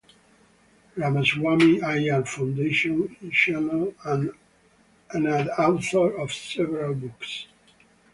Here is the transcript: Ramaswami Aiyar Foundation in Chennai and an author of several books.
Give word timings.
Ramaswami 0.97 1.79
Aiyar 1.81 2.23
Foundation 2.27 3.15
in 3.21 3.29
Chennai 3.29 3.93
and 5.13 5.27
an 5.27 5.49
author 5.49 6.17
of 6.17 6.33
several 6.33 6.95
books. 6.95 7.45